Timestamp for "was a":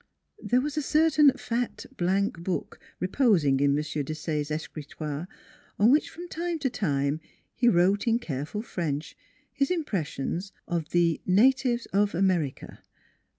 0.61-0.81